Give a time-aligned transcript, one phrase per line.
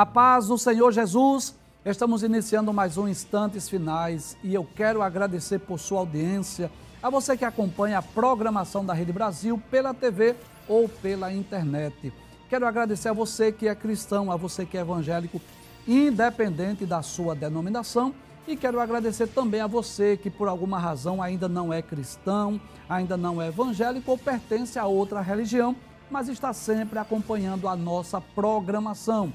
[0.00, 1.54] A paz do Senhor Jesus.
[1.84, 6.70] Estamos iniciando mais um Instantes Finais e eu quero agradecer por sua audiência,
[7.02, 12.14] a você que acompanha a programação da Rede Brasil pela TV ou pela internet.
[12.48, 15.38] Quero agradecer a você que é cristão, a você que é evangélico,
[15.86, 18.14] independente da sua denominação.
[18.48, 22.58] E quero agradecer também a você que por alguma razão ainda não é cristão,
[22.88, 25.76] ainda não é evangélico ou pertence a outra religião,
[26.10, 29.30] mas está sempre acompanhando a nossa programação.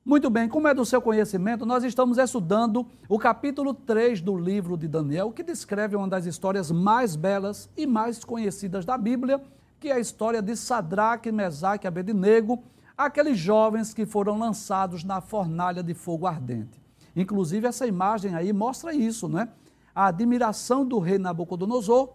[0.05, 4.77] Muito bem, como é do seu conhecimento, nós estamos estudando o capítulo 3 do livro
[4.77, 9.43] de Daniel, que descreve uma das histórias mais belas e mais conhecidas da Bíblia,
[9.79, 12.63] que é a história de Sadraque, Mesaque e Abednego,
[12.97, 16.81] aqueles jovens que foram lançados na fornalha de fogo ardente.
[17.15, 19.49] Inclusive, essa imagem aí mostra isso, né?
[19.95, 22.11] A admiração do rei Nabucodonosor,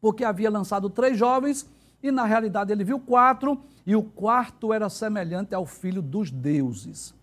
[0.00, 1.68] porque havia lançado três jovens
[2.02, 7.14] e na realidade ele viu quatro, e o quarto era semelhante ao filho dos deuses.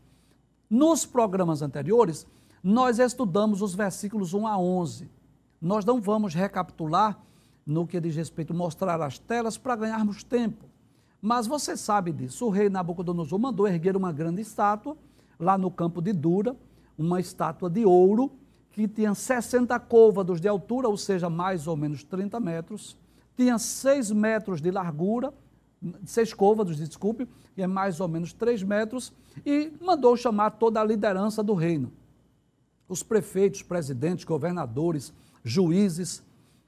[0.70, 2.26] Nos programas anteriores,
[2.64, 5.10] nós estudamos os versículos 1 a 11.
[5.62, 7.20] Nós não vamos recapitular
[7.66, 10.66] no que diz respeito a mostrar as telas para ganharmos tempo.
[11.22, 12.46] Mas você sabe disso.
[12.46, 14.98] O rei Nabucodonosor mandou erguer uma grande estátua
[15.38, 16.56] lá no campo de Dura,
[16.98, 18.32] uma estátua de ouro
[18.88, 22.98] que tinha 60 côvados de altura, ou seja, mais ou menos 30 metros
[23.40, 25.34] tinha seis metros de largura,
[26.06, 27.26] seis côvados, desculpe,
[27.56, 29.14] que é mais ou menos três metros,
[29.46, 31.90] e mandou chamar toda a liderança do reino.
[32.90, 36.22] Os prefeitos, presidentes, governadores, juízes,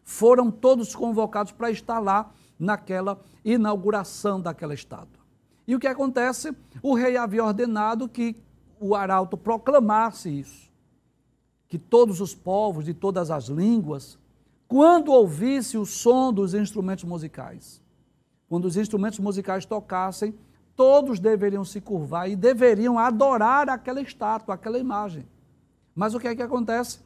[0.05, 5.22] foram todos convocados para estar lá naquela inauguração daquela estátua.
[5.67, 6.55] E o que acontece?
[6.81, 8.33] O rei havia ordenado que
[8.79, 10.70] o arauto proclamasse isso,
[11.71, 14.19] que todos os povos de todas as línguas
[14.67, 17.81] quando ouvisse o som dos instrumentos musicais.
[18.49, 20.35] Quando os instrumentos musicais tocassem,
[20.75, 25.25] todos deveriam se curvar e deveriam adorar aquela estátua, aquela imagem.
[25.95, 26.99] Mas o que é que acontece?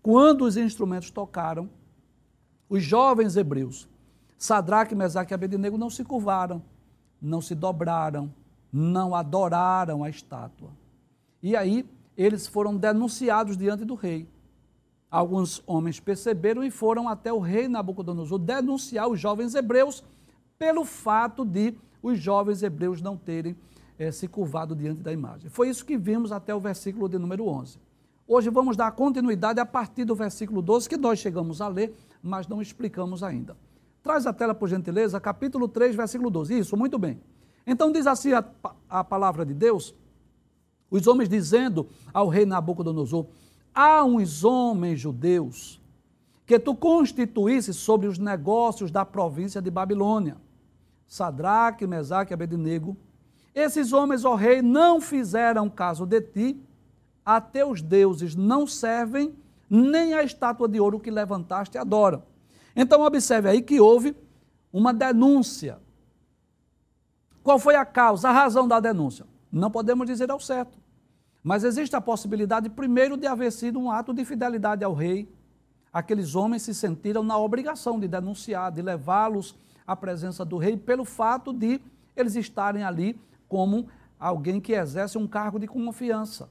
[0.00, 1.68] Quando os instrumentos tocaram,
[2.68, 3.88] os jovens hebreus,
[4.38, 6.62] Sadraque, Mesaque e Abednego, não se curvaram,
[7.20, 8.32] não se dobraram,
[8.72, 10.70] não adoraram a estátua.
[11.42, 11.84] E aí
[12.16, 14.28] eles foram denunciados diante do rei.
[15.10, 20.02] Alguns homens perceberam e foram até o rei Nabucodonosor denunciar os jovens hebreus
[20.58, 23.56] pelo fato de os jovens hebreus não terem
[23.98, 25.50] é, se curvado diante da imagem.
[25.50, 27.78] Foi isso que vimos até o versículo de número 11.
[28.26, 32.48] Hoje vamos dar continuidade a partir do versículo 12, que nós chegamos a ler, mas
[32.48, 33.56] não explicamos ainda.
[34.02, 36.58] Traz a tela, por gentileza, capítulo 3, versículo 12.
[36.58, 37.20] Isso, muito bem.
[37.66, 38.44] Então diz assim a,
[38.88, 39.94] a palavra de Deus,
[40.92, 43.26] os homens dizendo ao rei Nabucodonosor,
[43.74, 45.80] há uns homens judeus
[46.44, 50.36] que tu constituísse sobre os negócios da província de Babilônia.
[51.06, 52.96] Sadraque, Mesaque e Abednego.
[53.54, 56.62] Esses homens, ó rei, não fizeram caso de ti,
[57.24, 59.34] a teus deuses não servem,
[59.68, 62.22] nem a estátua de ouro que levantaste adoram.
[62.76, 64.14] Então observe aí que houve
[64.70, 65.78] uma denúncia.
[67.42, 69.26] Qual foi a causa, a razão da denúncia?
[69.50, 70.81] Não podemos dizer ao certo.
[71.42, 75.28] Mas existe a possibilidade, primeiro, de haver sido um ato de fidelidade ao rei.
[75.92, 79.56] Aqueles homens se sentiram na obrigação de denunciar, de levá-los
[79.86, 81.80] à presença do rei, pelo fato de
[82.16, 86.48] eles estarem ali como alguém que exerce um cargo de confiança.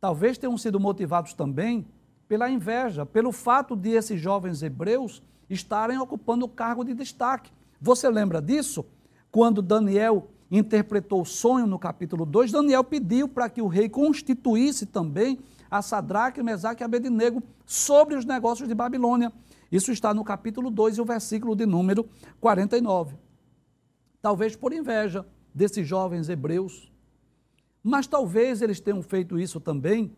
[0.00, 1.86] Talvez tenham sido motivados também
[2.28, 7.52] pela inveja, pelo fato de esses jovens hebreus estarem ocupando o cargo de destaque.
[7.80, 8.84] Você lembra disso?
[9.30, 14.86] Quando Daniel interpretou o sonho no capítulo 2, Daniel pediu para que o rei constituísse
[14.86, 15.38] também
[15.70, 19.32] a Sadraque, Mesaque e Abednego sobre os negócios de Babilônia.
[19.70, 22.08] Isso está no capítulo 2 e o versículo de número
[22.40, 23.16] 49.
[24.22, 26.92] Talvez por inveja desses jovens hebreus,
[27.82, 30.12] mas talvez eles tenham feito isso também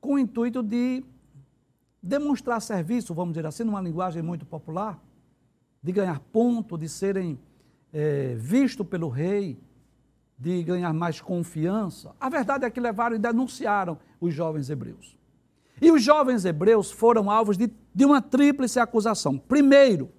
[0.00, 1.04] com o intuito de
[2.02, 5.02] demonstrar serviço, vamos dizer assim, numa linguagem muito popular,
[5.82, 7.38] de ganhar ponto, de serem
[7.92, 9.58] é, vistos pelo rei,
[10.38, 12.14] de ganhar mais confiança.
[12.20, 15.16] A verdade é que levaram e denunciaram os jovens hebreus.
[15.80, 19.36] E os jovens hebreus foram alvos de de uma tríplice acusação.
[19.36, 20.12] Primeiro,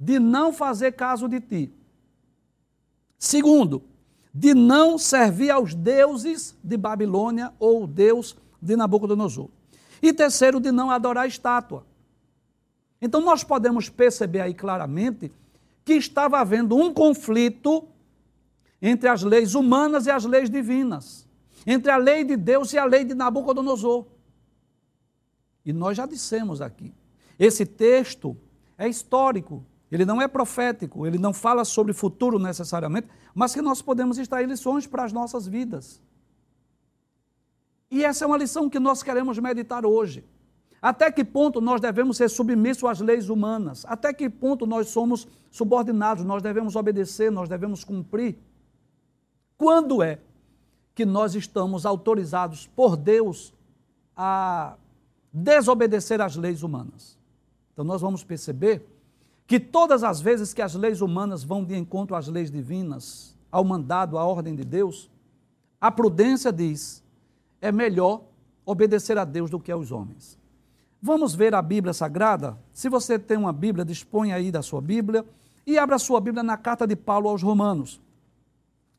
[0.00, 1.72] de não fazer caso de ti.
[3.16, 3.84] Segundo,
[4.34, 9.48] de não servir aos deuses de Babilônia ou Deus de Nabucodonosor.
[10.02, 11.86] E terceiro, de não adorar a estátua.
[13.00, 15.30] Então nós podemos perceber aí claramente
[15.84, 17.86] que estava havendo um conflito
[18.86, 21.26] entre as leis humanas e as leis divinas,
[21.66, 24.04] entre a lei de Deus e a lei de Nabucodonosor.
[25.64, 26.92] E nós já dissemos aqui,
[27.38, 28.36] esse texto
[28.76, 33.80] é histórico, ele não é profético, ele não fala sobre futuro necessariamente, mas que nós
[33.80, 36.02] podemos extrair lições para as nossas vidas.
[37.90, 40.26] E essa é uma lição que nós queremos meditar hoje.
[40.82, 43.86] Até que ponto nós devemos ser submissos às leis humanas?
[43.88, 48.36] Até que ponto nós somos subordinados, nós devemos obedecer, nós devemos cumprir?
[49.56, 50.18] Quando é
[50.94, 53.52] que nós estamos autorizados por Deus
[54.16, 54.76] a
[55.32, 57.18] desobedecer às leis humanas?
[57.72, 58.86] Então nós vamos perceber
[59.46, 63.64] que todas as vezes que as leis humanas vão de encontro às leis divinas, ao
[63.64, 65.10] mandado, à ordem de Deus,
[65.80, 67.02] a prudência diz:
[67.60, 68.22] é melhor
[68.64, 70.38] obedecer a Deus do que aos homens.
[71.00, 72.58] Vamos ver a Bíblia Sagrada?
[72.72, 75.24] Se você tem uma Bíblia, dispõe aí da sua Bíblia
[75.66, 78.00] e abra a sua Bíblia na carta de Paulo aos Romanos.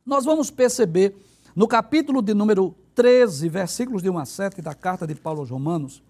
[0.06, 1.16] Nós vamos perceber
[1.56, 5.50] no capítulo de número 13, versículos de 1 a 7 da carta de Paulo aos
[5.50, 6.04] Romanos,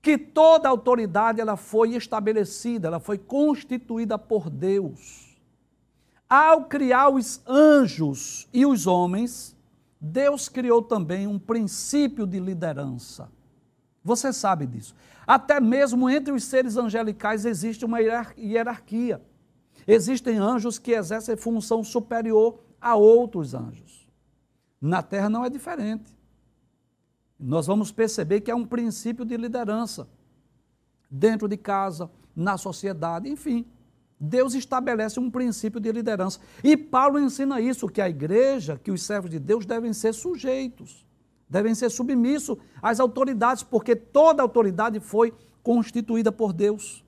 [0.00, 5.36] que toda autoridade ela foi estabelecida, ela foi constituída por Deus.
[6.26, 9.54] Ao criar os anjos e os homens,
[10.00, 13.30] Deus criou também um princípio de liderança.
[14.02, 14.94] Você sabe disso.
[15.26, 19.20] Até mesmo entre os seres angelicais existe uma hierarquia.
[19.86, 24.08] Existem anjos que exercem função superior a outros anjos.
[24.80, 26.18] Na terra não é diferente
[27.38, 30.08] nós vamos perceber que é um princípio de liderança
[31.10, 33.64] dentro de casa, na sociedade, enfim.
[34.20, 36.40] Deus estabelece um princípio de liderança.
[36.64, 41.06] E Paulo ensina isso, que a igreja, que os servos de Deus devem ser sujeitos,
[41.48, 45.32] devem ser submissos às autoridades, porque toda autoridade foi
[45.62, 47.04] constituída por Deus.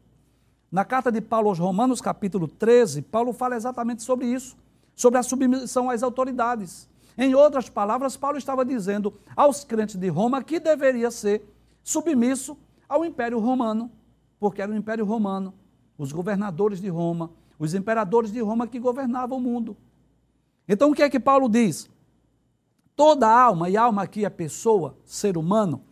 [0.70, 4.56] Na carta de Paulo aos Romanos, capítulo 13, Paulo fala exatamente sobre isso,
[5.00, 6.86] sobre a submissão às autoridades.
[7.16, 11.42] Em outras palavras, Paulo estava dizendo aos crentes de Roma que deveria ser
[11.82, 12.54] submisso
[12.86, 13.90] ao Império Romano,
[14.38, 15.54] porque era o Império Romano,
[15.96, 19.74] os governadores de Roma, os imperadores de Roma que governavam o mundo.
[20.68, 21.88] Então o que é que Paulo diz?
[22.94, 25.82] Toda alma, e alma aqui é pessoa, ser humano,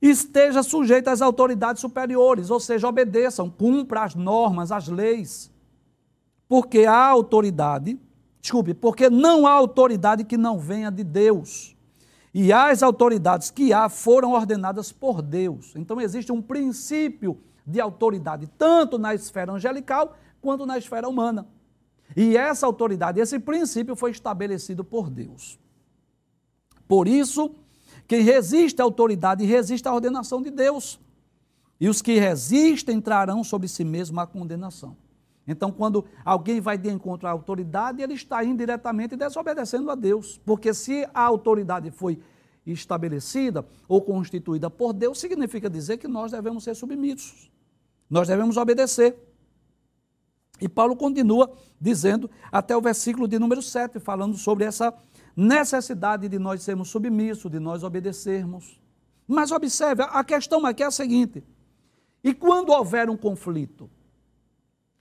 [0.00, 5.52] esteja sujeita às autoridades superiores, ou seja, obedeçam, cumpra as normas, as leis.
[6.48, 8.00] Porque a autoridade
[8.44, 11.74] Desculpe, porque não há autoridade que não venha de Deus.
[12.34, 15.72] E as autoridades que há foram ordenadas por Deus.
[15.74, 21.46] Então existe um princípio de autoridade, tanto na esfera angelical quanto na esfera humana.
[22.14, 25.58] E essa autoridade, esse princípio foi estabelecido por Deus.
[26.86, 27.54] Por isso,
[28.06, 31.00] quem resiste à autoridade resiste à ordenação de Deus.
[31.80, 34.94] E os que resistem trarão sobre si mesmo a condenação.
[35.46, 40.40] Então, quando alguém vai de encontro à autoridade, ele está indiretamente desobedecendo a Deus.
[40.44, 42.18] Porque se a autoridade foi
[42.66, 47.50] estabelecida ou constituída por Deus, significa dizer que nós devemos ser submissos.
[48.08, 49.16] Nós devemos obedecer.
[50.60, 54.94] E Paulo continua dizendo até o versículo de número 7, falando sobre essa
[55.36, 58.80] necessidade de nós sermos submissos, de nós obedecermos.
[59.26, 61.44] Mas observe, a questão aqui é a seguinte:
[62.22, 63.90] e quando houver um conflito?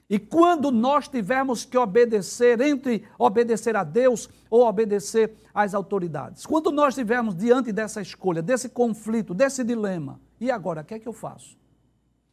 [0.09, 6.71] E quando nós tivermos que obedecer, entre obedecer a Deus ou obedecer às autoridades, quando
[6.71, 11.07] nós estivermos diante dessa escolha, desse conflito, desse dilema, e agora, o que é que
[11.07, 11.57] eu faço?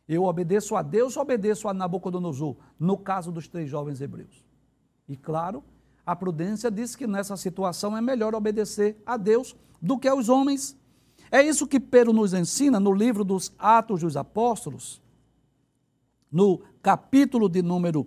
[0.09, 4.45] Eu obedeço a Deus ou obedeço a Nabucodonosor, no caso dos três jovens hebreus?
[5.09, 5.63] E claro,
[6.05, 10.77] a prudência diz que nessa situação é melhor obedecer a Deus do que aos homens.
[11.31, 15.01] É isso que Pedro nos ensina no livro dos Atos dos Apóstolos,
[16.31, 18.07] no capítulo de número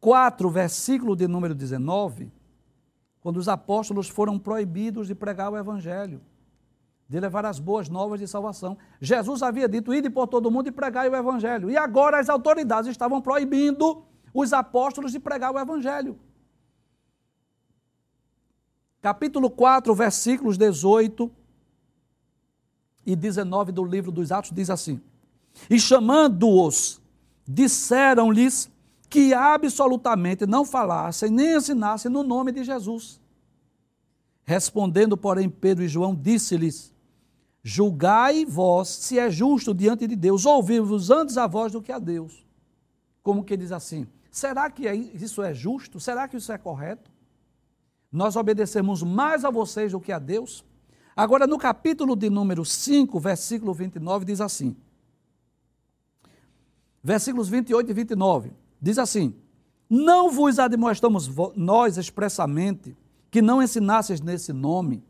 [0.00, 2.30] 4, versículo de número 19,
[3.20, 6.20] quando os apóstolos foram proibidos de pregar o evangelho,
[7.08, 8.76] de levar as boas novas de salvação.
[9.00, 11.70] Jesus havia dito: ide por todo mundo e pregai o evangelho.
[11.70, 16.18] E agora as autoridades estavam proibindo os apóstolos de pregar o evangelho.
[19.00, 21.30] Capítulo 4, versículos 18
[23.06, 25.00] e 19 do livro dos Atos diz assim:
[25.70, 27.00] E chamando-os
[27.48, 28.70] disseram-lhes
[29.08, 33.18] que absolutamente não falassem nem ensinassem no nome de Jesus.
[34.44, 36.92] Respondendo, porém, Pedro e João disse-lhes:
[37.62, 41.98] Julgai vós se é justo diante de Deus, ouvir-vos antes a voz do que a
[41.98, 42.46] Deus.
[43.22, 44.06] Como que diz assim?
[44.30, 45.98] Será que é isso é justo?
[45.98, 47.10] Será que isso é correto?
[48.12, 50.64] Nós obedecemos mais a vocês do que a Deus?
[51.16, 54.76] Agora, no capítulo de número 5, versículo 29, diz assim:
[57.02, 59.34] versículos 28 e 29, diz assim:
[59.88, 62.96] Não vos admoestamos nós expressamente
[63.30, 65.02] que não ensinasses nesse nome,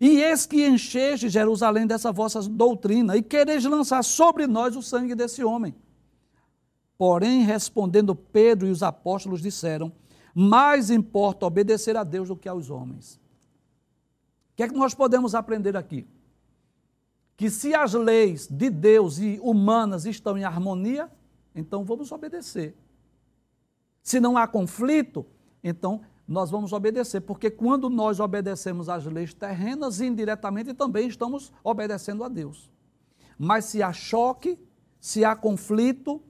[0.00, 5.14] e eis que encheste Jerusalém dessa vossa doutrina, e quereis lançar sobre nós o sangue
[5.14, 5.74] desse homem.
[6.98, 9.92] Porém, respondendo Pedro e os apóstolos disseram:
[10.34, 13.20] Mais importa obedecer a Deus do que aos homens.
[14.52, 16.06] O que é que nós podemos aprender aqui?
[17.36, 21.10] Que se as leis de Deus e humanas estão em harmonia,
[21.54, 22.76] então vamos obedecer.
[24.02, 25.24] Se não há conflito,
[25.62, 32.24] então nós vamos obedecer, porque quando nós obedecemos às leis terrenas, indiretamente também estamos obedecendo
[32.24, 32.70] a Deus.
[33.38, 34.58] Mas se há choque,
[35.00, 36.22] se há conflito,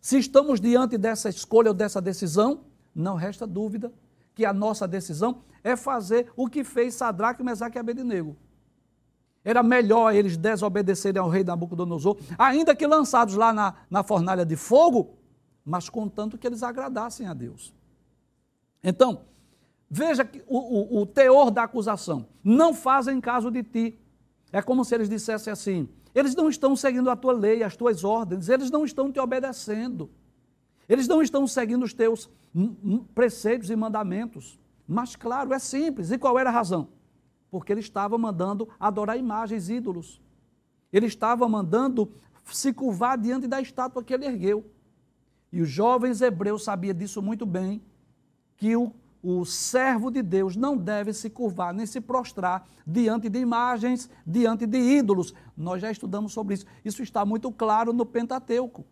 [0.00, 3.92] se estamos diante dessa escolha ou dessa decisão, não resta dúvida
[4.34, 8.36] que a nossa decisão é fazer o que fez Sadraque, Mesaque e Abednego.
[9.44, 14.56] Era melhor eles desobedecerem ao rei Nabucodonosor, ainda que lançados lá na, na fornalha de
[14.56, 15.16] fogo,
[15.64, 17.72] mas contanto que eles agradassem a Deus.
[18.82, 19.22] Então,
[19.88, 22.26] veja o, o, o teor da acusação.
[22.42, 23.98] Não fazem caso de ti.
[24.52, 28.04] É como se eles dissessem assim: eles não estão seguindo a tua lei, as tuas
[28.04, 30.10] ordens, eles não estão te obedecendo.
[30.88, 32.30] Eles não estão seguindo os teus
[33.14, 34.58] preceitos e mandamentos.
[34.86, 36.10] Mas, claro, é simples.
[36.10, 36.88] E qual era a razão?
[37.50, 40.20] Porque ele estava mandando adorar imagens, ídolos.
[40.92, 42.10] Ele estava mandando
[42.44, 44.70] se curvar diante da estátua que ele ergueu.
[45.52, 47.82] E os jovens hebreus sabiam disso muito bem,
[48.56, 53.38] que o, o servo de Deus não deve se curvar nem se prostrar diante de
[53.38, 55.32] imagens, diante de ídolos.
[55.56, 56.66] Nós já estudamos sobre isso.
[56.84, 58.84] Isso está muito claro no Pentateuco.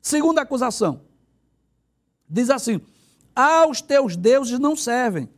[0.00, 1.02] Segunda acusação.
[2.28, 2.80] Diz assim:
[3.34, 5.28] aos teus deuses não servem.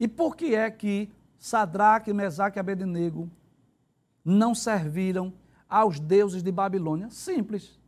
[0.00, 3.30] E por que é que Sadraque, Mesaque e Abednego
[4.24, 5.32] não serviram
[5.68, 7.10] aos deuses de Babilônia?
[7.10, 7.78] Simples.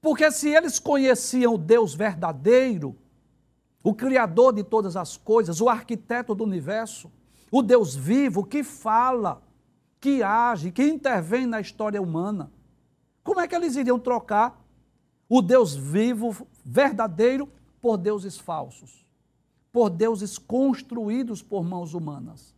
[0.00, 2.96] Porque se eles conheciam o Deus verdadeiro,
[3.84, 7.10] o Criador de todas as coisas, o arquiteto do universo,
[7.50, 9.40] o Deus vivo que fala,
[10.00, 12.50] que age, que intervém na história humana,
[13.22, 14.60] como é que eles iriam trocar
[15.28, 17.48] o Deus vivo, verdadeiro,
[17.80, 19.06] por deuses falsos,
[19.72, 22.54] por deuses construídos por mãos humanas.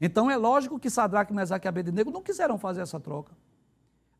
[0.00, 3.32] Então é lógico que Sadraque, Mesaque e Abednego não quiseram fazer essa troca.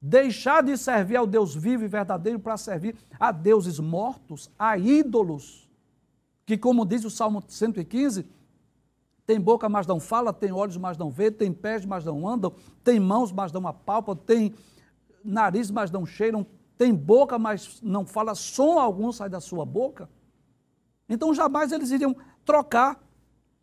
[0.01, 5.69] Deixar de servir ao Deus vivo e verdadeiro para servir a deuses mortos, a ídolos,
[6.47, 8.27] que como diz o Salmo 115,
[9.27, 12.55] tem boca, mas não fala, tem olhos, mas não vê, tem pés, mas não andam,
[12.85, 14.55] tem mãos, mas não apalpam, tem
[15.25, 16.47] nariz, mas não cheiram,
[16.79, 20.09] tem boca, mas não fala, som algum sai da sua boca.
[21.09, 23.03] Então jamais eles iriam trocar.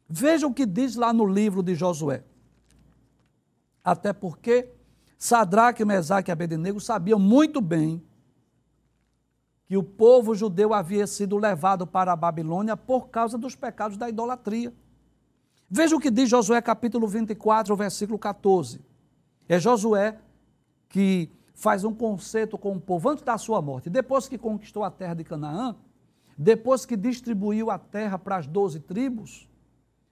[0.08, 2.24] Veja o que diz lá no livro de Josué.
[3.84, 4.70] Até porque
[5.18, 8.02] Sadraque, Mesaque e Abednego sabiam muito bem
[9.66, 14.10] que o povo judeu havia sido levado para a Babilônia por causa dos pecados da
[14.10, 14.74] idolatria.
[15.70, 18.82] Veja o que diz Josué capítulo 24, versículo 14.
[19.48, 20.20] É Josué
[20.88, 23.90] que faz um concerto com o povo antes da sua morte.
[23.90, 25.76] Depois que conquistou a terra de Canaã,
[26.38, 29.50] depois que distribuiu a terra para as doze tribos,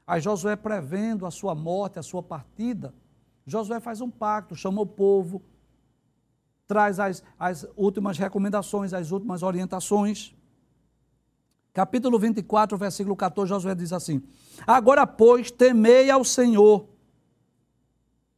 [0.05, 2.93] aí Josué prevendo a sua morte, a sua partida,
[3.45, 5.41] Josué faz um pacto, chama o povo,
[6.67, 10.33] traz as, as últimas recomendações, as últimas orientações.
[11.73, 14.21] Capítulo 24, versículo 14, Josué diz assim:
[14.67, 16.81] Agora, pois, temei ao Senhor.
[16.81, 16.87] O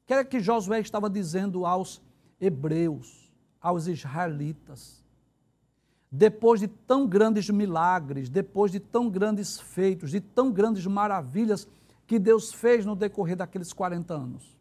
[0.06, 2.02] que é que Josué estava dizendo aos
[2.40, 5.03] hebreus, aos israelitas.
[6.16, 11.68] Depois de tão grandes milagres, depois de tão grandes feitos, de tão grandes maravilhas
[12.06, 14.56] que Deus fez no decorrer daqueles 40 anos,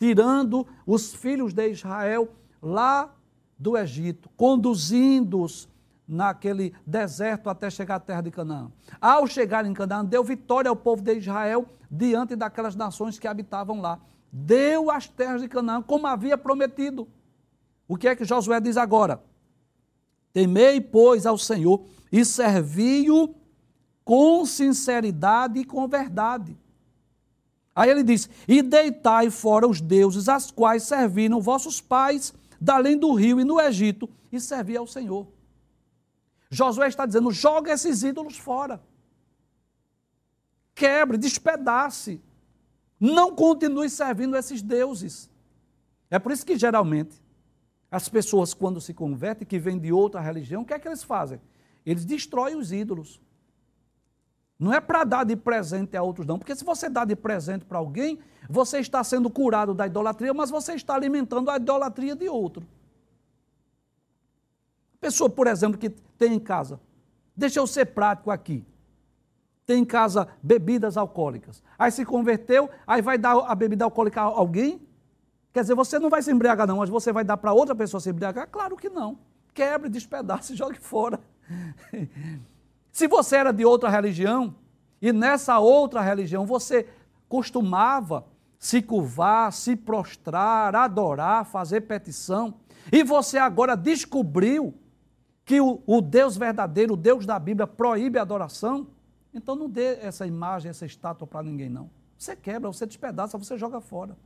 [0.00, 2.28] tirando os filhos de Israel
[2.60, 3.14] lá
[3.56, 5.68] do Egito, conduzindo-os
[6.08, 8.72] naquele deserto até chegar à terra de Canaã.
[9.00, 13.80] Ao chegar em Canaã, deu vitória ao povo de Israel diante daquelas nações que habitavam
[13.80, 14.00] lá
[14.32, 17.08] deu as terras de Canaã como havia prometido.
[17.88, 19.22] O que é que Josué diz agora?
[20.32, 23.34] Temei, pois, ao Senhor e servi-o
[24.04, 26.56] com sinceridade e com verdade.
[27.74, 32.96] Aí ele diz: E deitai fora os deuses, as quais serviram vossos pais, da além
[32.96, 35.26] do rio e no Egito, e servi ao Senhor.
[36.50, 38.82] Josué está dizendo: joga esses ídolos fora.
[40.74, 42.20] Quebre, despedace
[42.98, 45.30] Não continue servindo esses deuses.
[46.10, 47.20] É por isso que geralmente
[47.90, 51.02] as pessoas, quando se convertem, que vêm de outra religião, o que é que eles
[51.02, 51.40] fazem?
[51.84, 53.20] Eles destroem os ídolos.
[54.58, 56.38] Não é para dar de presente a outros, não.
[56.38, 58.18] Porque se você dá de presente para alguém,
[58.48, 62.64] você está sendo curado da idolatria, mas você está alimentando a idolatria de outro.
[65.00, 66.78] Pessoa, por exemplo, que tem em casa,
[67.34, 68.64] deixa eu ser prático aqui.
[69.64, 71.62] Tem em casa bebidas alcoólicas.
[71.78, 74.86] Aí se converteu, aí vai dar a bebida alcoólica a alguém?
[75.52, 78.00] Quer dizer, você não vai se embriagar, não, mas você vai dar para outra pessoa
[78.00, 78.48] se embriagar?
[78.48, 79.18] Claro que não.
[79.52, 81.20] Quebre, despedace jogue fora.
[82.92, 84.54] Se você era de outra religião
[85.02, 86.86] e nessa outra religião você
[87.28, 88.26] costumava
[88.58, 92.54] se curvar, se prostrar, adorar, fazer petição,
[92.92, 94.74] e você agora descobriu
[95.44, 98.86] que o, o, Deus verdadeiro, o Deus da Bíblia, proíbe a adoração,
[99.32, 101.90] então não dê essa imagem, essa estátua para ninguém, não.
[102.18, 104.16] Você quebra, você despedaça, você joga fora.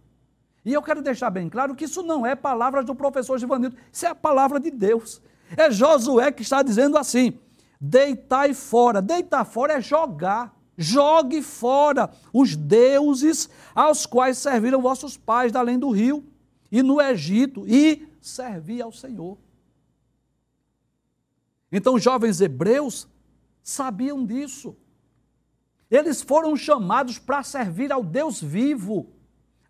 [0.65, 4.07] E eu quero deixar bem claro que isso não é palavras do professor Givanildo, isso
[4.07, 5.21] é a palavra de Deus.
[5.57, 7.39] É Josué que está dizendo assim:
[7.81, 9.03] deitai fora.
[9.03, 10.55] Deitar fora é jogar.
[10.77, 16.25] Jogue fora os deuses aos quais serviram vossos pais da além do rio
[16.71, 19.39] e no Egito e servi ao Senhor.
[21.71, 23.07] Então, os jovens hebreus
[23.63, 24.77] sabiam disso.
[25.91, 29.14] Eles foram chamados para servir ao Deus vivo,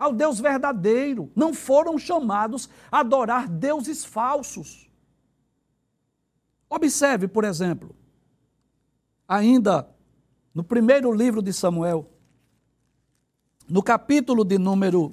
[0.04, 1.30] ao Deus verdadeiro.
[1.34, 4.88] Não foram chamados a adorar deuses falsos.
[6.68, 7.94] Observe, por exemplo,
[9.26, 9.88] ainda
[10.54, 12.08] no primeiro livro de Samuel,
[13.68, 15.12] no capítulo de número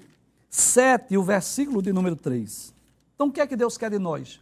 [0.50, 2.74] 7, o versículo de número 3.
[3.16, 4.42] Então, o que é que Deus quer de nós?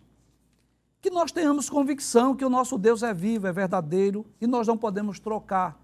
[1.02, 4.78] Que nós tenhamos convicção que o nosso Deus é vivo, é verdadeiro e nós não
[4.78, 5.80] podemos trocar.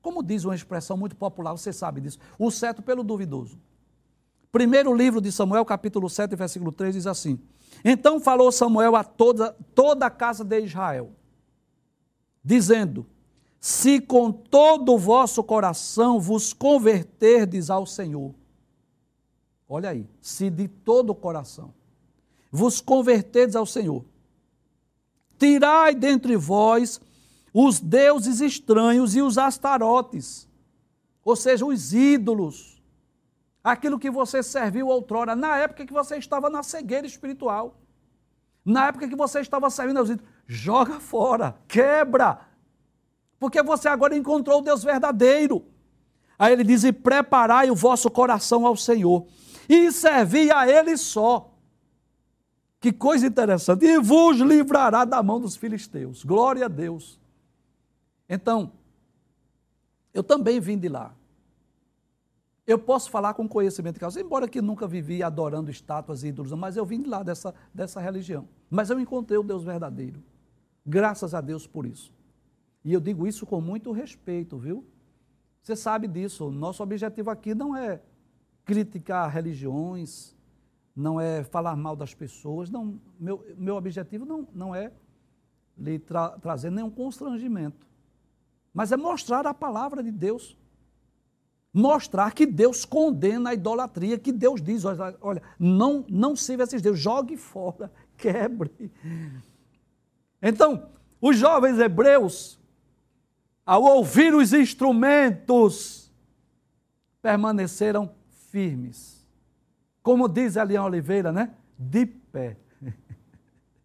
[0.00, 3.58] Como diz uma expressão muito popular, você sabe disso, o certo pelo duvidoso.
[4.54, 7.40] Primeiro livro de Samuel, capítulo 7, versículo 3, diz assim:
[7.84, 11.10] Então falou Samuel a toda, toda a casa de Israel,
[12.44, 13.04] dizendo:
[13.58, 18.32] se com todo o vosso coração vos converterdes ao Senhor.
[19.68, 21.74] Olha aí, se de todo o coração
[22.48, 24.04] vos converterdes ao Senhor.
[25.36, 27.00] Tirai dentre vós
[27.52, 30.46] os deuses estranhos e os astarotes,
[31.24, 32.73] ou seja, os ídolos,
[33.64, 37.80] aquilo que você serviu outrora, na época que você estava na cegueira espiritual,
[38.62, 42.40] na época que você estava servindo aos ídolos, joga fora, quebra,
[43.38, 45.64] porque você agora encontrou o Deus verdadeiro.
[46.38, 49.26] Aí ele diz: E preparai o vosso coração ao Senhor,
[49.68, 51.50] e servi a Ele só.
[52.80, 53.86] Que coisa interessante.
[53.86, 56.22] E vos livrará da mão dos filisteus.
[56.22, 57.18] Glória a Deus.
[58.28, 58.72] Então,
[60.12, 61.14] eu também vim de lá.
[62.66, 66.52] Eu posso falar com conhecimento de causa, embora que nunca vivi adorando estátuas e ídolos,
[66.52, 68.48] mas eu vim de lá dessa, dessa religião.
[68.70, 70.22] Mas eu encontrei o Deus verdadeiro.
[70.86, 72.12] Graças a Deus por isso.
[72.82, 74.86] E eu digo isso com muito respeito, viu?
[75.62, 76.50] Você sabe disso.
[76.50, 78.00] Nosso objetivo aqui não é
[78.64, 80.34] criticar religiões,
[80.94, 82.70] não é falar mal das pessoas.
[82.70, 84.92] Não, meu, meu objetivo não, não é
[85.76, 87.86] lhe tra trazer nenhum constrangimento,
[88.72, 90.56] mas é mostrar a palavra de Deus.
[91.74, 96.80] Mostrar que Deus condena a idolatria, que Deus diz: olha, olha não, não sirva esses
[96.80, 98.92] deuses, jogue fora, quebre.
[100.40, 100.88] Então,
[101.20, 102.58] os jovens hebreus
[103.66, 106.12] ao ouvir os instrumentos,
[107.22, 108.10] permaneceram
[108.50, 109.26] firmes.
[110.02, 111.54] Como diz Eliane Oliveira, né?
[111.78, 112.58] De pé.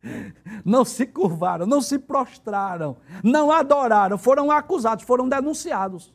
[0.66, 6.14] Não se curvaram, não se prostraram, não adoraram, foram acusados, foram denunciados.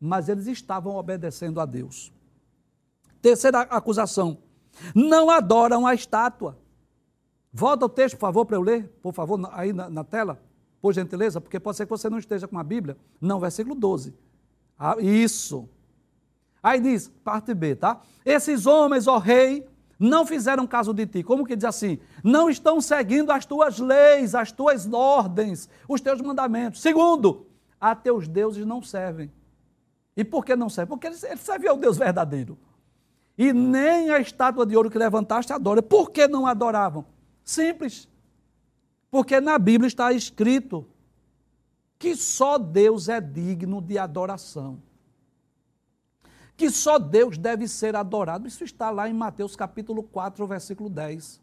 [0.00, 2.12] Mas eles estavam obedecendo a Deus.
[3.20, 4.38] Terceira acusação:
[4.94, 6.58] não adoram a estátua.
[7.52, 10.40] Volta o texto, por favor, para eu ler, por favor, aí na, na tela
[10.80, 12.96] por gentileza, porque pode ser que você não esteja com a Bíblia.
[13.20, 14.14] Não, versículo 12.
[14.78, 15.68] Ah, isso.
[16.62, 18.00] Aí diz, parte B, tá?
[18.24, 19.66] Esses homens, ó rei,
[19.98, 21.22] não fizeram caso de ti.
[21.22, 21.98] Como que diz assim?
[22.24, 26.80] Não estão seguindo as tuas leis, as tuas ordens, os teus mandamentos.
[26.80, 27.46] Segundo,
[27.78, 29.30] a teus deuses não servem.
[30.20, 30.90] E por que não servem?
[30.90, 32.58] Porque eles servem ao Deus verdadeiro.
[33.38, 35.82] E nem a estátua de ouro que levantaste adora.
[35.82, 37.06] Por que não adoravam?
[37.42, 38.06] Simples.
[39.10, 40.86] Porque na Bíblia está escrito
[41.98, 44.82] que só Deus é digno de adoração.
[46.54, 48.46] Que só Deus deve ser adorado.
[48.46, 51.40] Isso está lá em Mateus capítulo 4, versículo 10.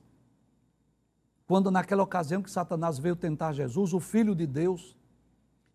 [1.48, 4.96] Quando naquela ocasião que Satanás veio tentar Jesus, o Filho de Deus,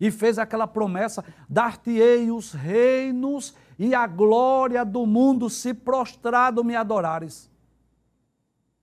[0.03, 6.75] e fez aquela promessa: dar-te-ei os reinos e a glória do mundo se prostrado me
[6.75, 7.49] adorares.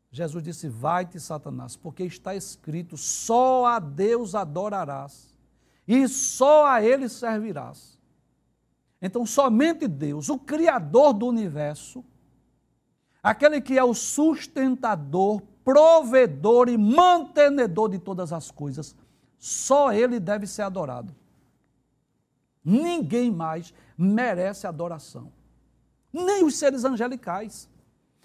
[0.10, 5.38] Jesus disse: Vai-te, Satanás, porque está escrito: só a Deus adorarás
[5.86, 8.00] e só a Ele servirás.
[9.02, 12.02] Então, somente Deus, o Criador do universo,
[13.22, 18.96] aquele que é o sustentador, provedor e mantenedor de todas as coisas,
[19.39, 21.15] só Ele deve ser adorado.
[22.63, 25.32] Ninguém mais merece adoração,
[26.13, 27.69] nem os seres angelicais.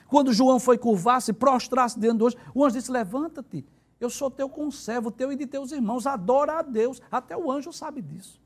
[0.08, 3.64] Quando João foi curvar-se, prostrar-se diante do anjo, o anjo disse: Levanta-te,
[4.00, 7.00] eu sou teu conservo, teu e de teus irmãos, adora a Deus.
[7.10, 8.40] Até o anjo sabe disso.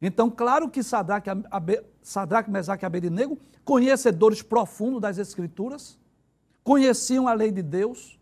[0.00, 1.30] Então, claro que Sadraque,
[2.02, 5.96] Sadraque Mesaque e Abednego, conhecedores profundos das Escrituras,
[6.64, 8.18] conheciam a lei de Deus.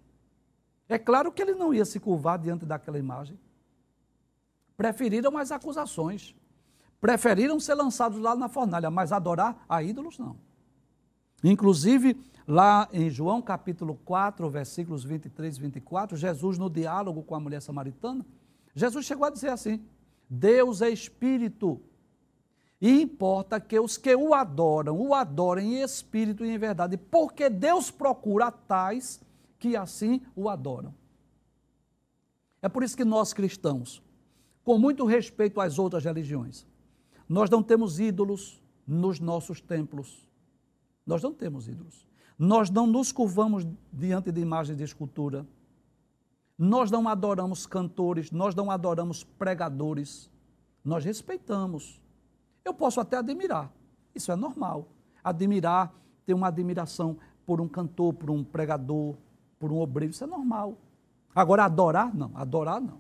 [0.91, 3.39] É claro que ele não ia se curvar diante daquela imagem.
[4.77, 6.35] Preferiram as acusações.
[7.01, 10.37] Preferiram ser lançados lá na fornalha, mas adorar a ídolos não.
[11.45, 17.41] Inclusive, lá em João capítulo 4, versículos 23 e 24, Jesus, no diálogo com a
[17.41, 18.27] mulher samaritana,
[18.75, 19.81] Jesus chegou a dizer assim:
[20.29, 21.81] Deus é espírito.
[22.81, 27.49] E importa que os que o adoram, o adorem em espírito e em verdade, porque
[27.49, 29.21] Deus procura tais
[29.61, 30.93] que assim o adoram.
[32.63, 34.03] É por isso que nós cristãos,
[34.65, 36.67] com muito respeito às outras religiões,
[37.29, 40.27] nós não temos ídolos nos nossos templos.
[41.07, 42.07] Nós não temos ídolos.
[42.39, 45.47] Nós não nos curvamos diante de imagens de escultura.
[46.59, 50.31] Nós não adoramos cantores, nós não adoramos pregadores.
[50.85, 52.01] Nós respeitamos.
[52.65, 53.73] Eu posso até admirar.
[54.15, 54.89] Isso é normal.
[55.23, 55.95] Admirar,
[56.25, 59.17] ter uma admiração por um cantor, por um pregador,
[59.61, 60.79] por um obreiro, isso é normal.
[61.35, 62.33] Agora, adorar, não.
[62.35, 62.99] Adorar, não.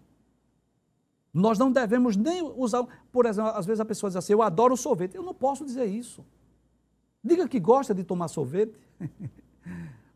[1.33, 2.87] Nós não devemos nem usar.
[3.11, 5.14] Por exemplo, às vezes a pessoa diz assim: Eu adoro sorvete.
[5.14, 6.25] Eu não posso dizer isso.
[7.25, 8.79] Diga que gosta de tomar sorvete.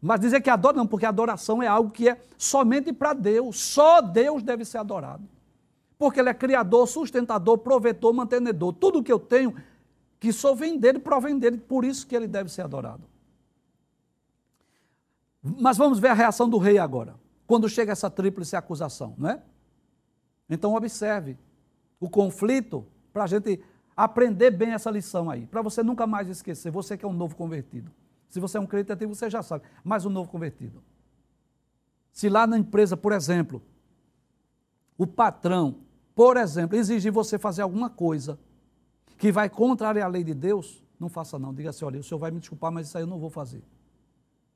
[0.00, 3.58] Mas dizer que adora, não, porque adoração é algo que é somente para Deus.
[3.58, 5.26] Só Deus deve ser adorado.
[5.96, 8.74] Porque Ele é criador, sustentador, provedor, mantenedor.
[8.74, 9.56] Tudo que eu tenho,
[10.20, 11.56] que sou vem dele, provém dele.
[11.56, 13.13] Por isso que ele deve ser adorado.
[15.44, 17.14] Mas vamos ver a reação do rei agora.
[17.46, 19.42] Quando chega essa tríplice acusação, não é?
[20.48, 21.36] Então observe
[22.00, 23.62] o conflito para a gente
[23.94, 27.36] aprender bem essa lição aí, para você nunca mais esquecer, você que é um novo
[27.36, 27.92] convertido.
[28.28, 30.82] Se você é um crente antigo, você já sabe, mas um novo convertido.
[32.10, 33.62] Se lá na empresa, por exemplo,
[34.96, 35.76] o patrão,
[36.14, 38.38] por exemplo, exigir você fazer alguma coisa
[39.18, 41.52] que vai contrariar a lei de Deus, não faça não.
[41.52, 43.62] Diga assim, olha, o senhor vai me desculpar, mas isso aí eu não vou fazer.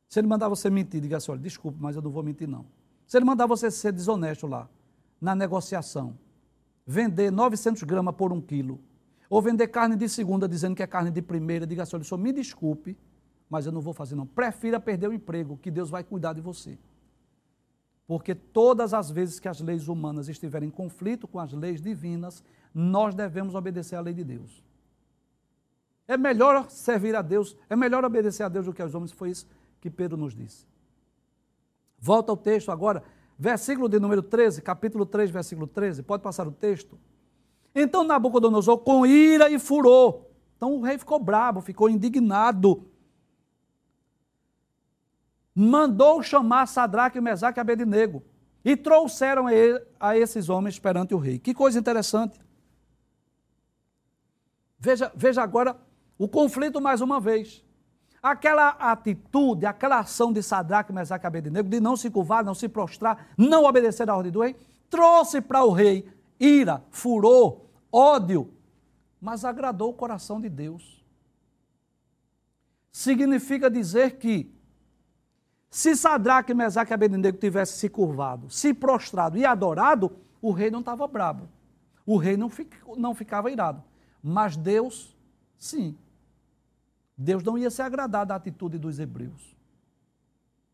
[0.09, 2.65] Se ele mandar você mentir, diga assim, olha, desculpe, mas eu não vou mentir não.
[3.07, 4.69] Se ele mandar você ser desonesto lá,
[5.21, 6.17] na negociação,
[6.87, 8.81] vender 900 gramas por um quilo,
[9.29, 12.19] ou vender carne de segunda dizendo que é carne de primeira, diga assim: olha, senhor,
[12.19, 12.97] me desculpe,
[13.51, 14.27] mas eu não vou fazer não.
[14.27, 16.79] Prefira perder o emprego, que Deus vai cuidar de você.
[18.07, 22.43] Porque todas as vezes que as leis humanas estiverem em conflito com as leis divinas,
[22.73, 24.65] nós devemos obedecer à lei de Deus.
[26.07, 29.29] É melhor servir a Deus, é melhor obedecer a Deus do que aos homens, foi
[29.29, 29.47] isso
[29.81, 30.67] que Pedro nos disse.
[31.99, 33.03] Volta ao texto agora,
[33.39, 36.03] versículo de número 13, capítulo 3, versículo 13.
[36.03, 36.99] Pode passar o texto?
[37.75, 40.23] Então Nabucodonosor, com ira e furor,
[40.57, 42.89] então o rei ficou bravo, ficou indignado.
[45.55, 48.23] Mandou chamar Sadraque, Mesaque e Abednego
[48.65, 49.47] e trouxeram
[49.99, 51.39] a esses homens perante o rei.
[51.39, 52.41] Que coisa interessante.
[54.79, 55.77] Veja, veja agora
[56.17, 57.65] o conflito mais uma vez.
[58.23, 62.69] Aquela atitude, aquela ação de Sadraque, Mesaque e Abednego de não se curvar, não se
[62.69, 64.57] prostrar, não obedecer à ordem do rei,
[64.91, 67.61] trouxe para o rei ira, furor,
[67.93, 68.53] ódio,
[69.21, 71.05] mas agradou o coração de Deus.
[72.91, 74.53] Significa dizer que
[75.71, 80.81] se Sadraque, Mesaque e Abednego tivessem se curvado, se prostrado e adorado, o rei não
[80.81, 81.49] estava bravo.
[82.07, 82.51] O rei não,
[82.97, 83.83] não ficava irado.
[84.23, 85.15] Mas Deus,
[85.59, 85.97] sim.
[87.21, 89.57] Deus não ia se agradar da atitude dos hebreus.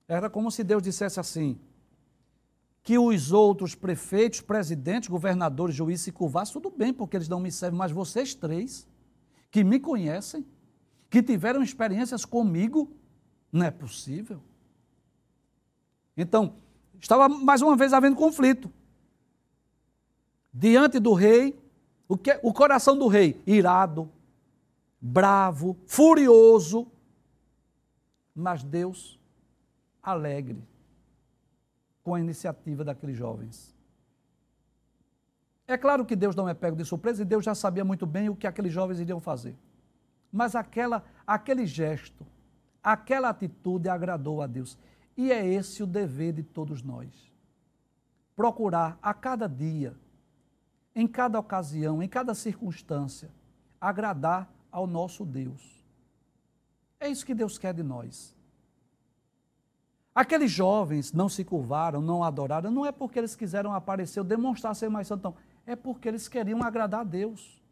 [0.06, 1.58] Era como se Deus dissesse assim:
[2.82, 7.50] que os outros prefeitos, presidentes, governadores, juízes se curvassem, tudo bem, porque eles não me
[7.50, 8.86] servem, mas vocês três,
[9.50, 10.46] que me conhecem,
[11.08, 12.94] que tiveram experiências comigo,
[13.50, 14.42] não é possível.
[16.14, 16.56] Então,
[17.00, 18.70] estava mais uma vez havendo conflito.
[20.52, 21.58] Diante do rei,
[22.06, 24.10] o, que, o coração do rei, irado,
[25.06, 26.90] bravo, furioso,
[28.34, 29.20] mas Deus
[30.02, 30.64] alegre
[32.02, 33.76] com a iniciativa daqueles jovens.
[35.68, 38.30] É claro que Deus não é pego de surpresa e Deus já sabia muito bem
[38.30, 39.54] o que aqueles jovens iriam fazer.
[40.32, 42.26] Mas aquela, aquele gesto,
[42.82, 44.78] aquela atitude agradou a Deus.
[45.18, 47.30] E é esse o dever de todos nós.
[48.34, 49.94] Procurar a cada dia,
[50.94, 53.30] em cada ocasião, em cada circunstância,
[53.78, 55.62] agradar ao nosso Deus.
[56.98, 58.34] É isso que Deus quer de nós.
[60.12, 64.74] Aqueles jovens não se curvaram, não adoraram, não é porque eles quiseram aparecer ou demonstrar
[64.74, 67.62] ser mais santão, é porque eles queriam agradar a Deus.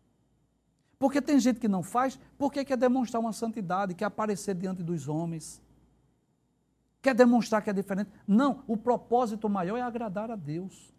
[0.97, 5.09] Porque tem gente que não faz porque quer demonstrar uma santidade, quer aparecer diante dos
[5.09, 5.61] homens,
[7.01, 8.13] quer demonstrar que é diferente.
[8.29, 10.95] Não, o propósito maior é agradar a Deus.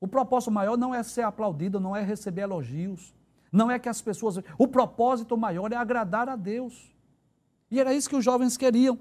[0.00, 3.14] O propósito maior não é ser aplaudido, não é receber elogios,
[3.52, 4.38] não é que as pessoas.
[4.58, 6.94] O propósito maior é agradar a Deus.
[7.70, 8.98] E era isso que os jovens queriam.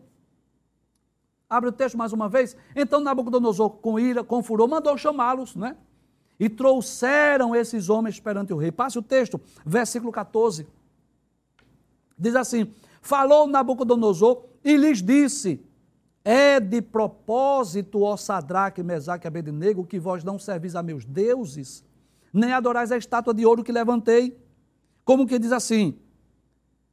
[1.50, 2.56] Abre o texto mais uma vez.
[2.76, 5.76] Então Nabucodonosor, com ira, com furor, mandou chamá-los, né?
[6.40, 8.72] E trouxeram esses homens perante o rei.
[8.72, 10.68] Passe o texto, versículo 14.
[12.18, 15.66] Diz assim: Falou Nabucodonosor e lhes disse:
[16.24, 21.84] É de propósito, ó Sadraque, Mesaque e Abednego, que vós não servis a meus deuses,
[22.34, 24.38] nem adorais a estátua de ouro que levantei.
[25.04, 26.00] Como que diz assim: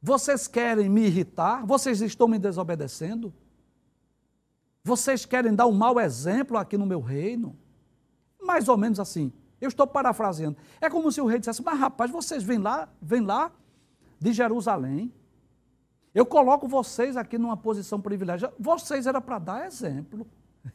[0.01, 1.65] Vocês querem me irritar?
[1.65, 3.33] Vocês estão me desobedecendo?
[4.83, 7.57] Vocês querem dar um mau exemplo aqui no meu reino?
[8.41, 9.33] Mais ou menos assim.
[9.59, 10.57] Eu estou parafraseando.
[10.79, 13.51] É como se o rei dissesse: Mas rapaz, vocês vêm lá, vêm lá
[14.19, 15.13] de Jerusalém.
[16.13, 18.53] Eu coloco vocês aqui numa posição privilegiada.
[18.57, 20.25] Vocês era para dar exemplo.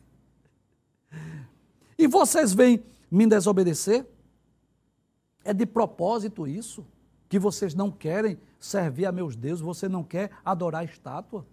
[1.99, 4.05] E vocês vêm me desobedecer?
[5.45, 6.85] É de propósito isso?
[7.29, 11.47] Que vocês não querem servir a meus deuses, você não quer adorar a estátua?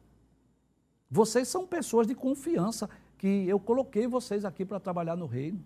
[1.09, 5.63] Vocês são pessoas de confiança que eu coloquei vocês aqui para trabalhar no reino.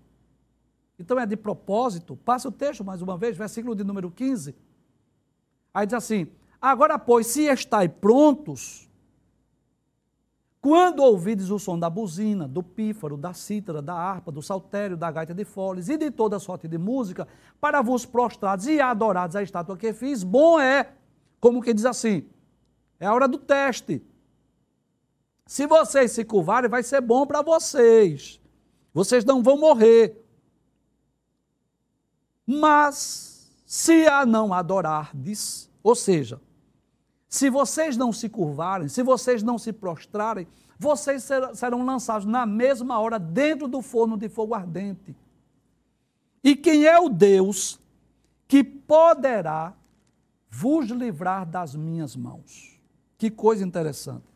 [0.98, 2.16] Então é de propósito.
[2.16, 4.56] Passa o texto mais uma vez, versículo de número 15.
[5.74, 6.28] Aí diz assim:
[6.62, 8.90] Agora, pois, se estáis prontos,
[10.64, 15.12] quando ouvides o som da buzina, do pífaro, da cítara, da harpa, do saltério, da
[15.12, 17.28] gaita de foles e de toda sorte de música,
[17.60, 20.94] para vos prostrados e adorados a estátua que fiz, bom é,
[21.42, 22.26] como que diz assim,
[22.98, 24.02] é a hora do teste.
[25.46, 28.40] Se vocês se curvarem, vai ser bom para vocês.
[28.94, 30.26] Vocês não vão morrer.
[32.48, 36.40] Mas, se a não adorardes, ou seja,
[37.34, 43.00] se vocês não se curvarem, se vocês não se prostrarem, vocês serão lançados na mesma
[43.00, 45.16] hora dentro do forno de fogo ardente.
[46.44, 47.80] E quem é o Deus
[48.48, 49.74] que poderá
[50.48, 52.80] vos livrar das minhas mãos?
[53.18, 54.32] Que coisa interessante.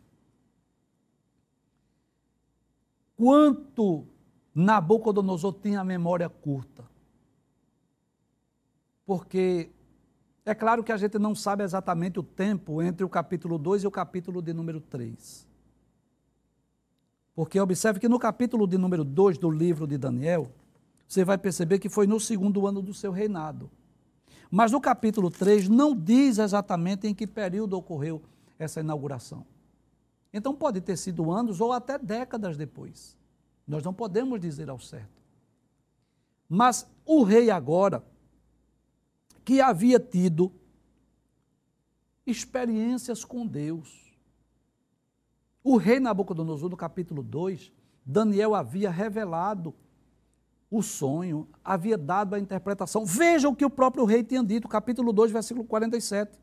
[3.15, 4.07] quanto
[4.55, 6.83] Nabucodonosor tinha a memória curta.
[9.05, 9.69] Porque
[10.47, 13.88] é claro que a gente não sabe exatamente o tempo entre o capítulo 2 e
[13.88, 15.45] o capítulo de número 3.
[17.36, 20.49] Porque observe que no capítulo de número 2 do livro de Daniel,
[21.05, 23.69] você vai perceber que foi no segundo ano do seu reinado.
[24.49, 28.21] Mas no capítulo 3 não diz exatamente em que período ocorreu
[28.57, 29.45] essa inauguração.
[30.31, 33.17] Então pode ter sido anos ou até décadas depois.
[33.67, 35.21] Nós não podemos dizer ao certo.
[36.47, 38.01] Mas o rei agora,
[39.47, 40.51] que havia tido
[42.25, 44.13] experiências com Deus.
[45.63, 47.71] O rei Nabucodonosor, no capítulo 2,
[48.05, 49.73] Daniel havia revelado
[50.69, 53.05] o sonho, havia dado a interpretação.
[53.05, 56.38] Veja o que o próprio rei tinha dito, capítulo 2, versículo 47.